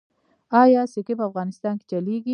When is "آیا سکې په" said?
0.61-1.23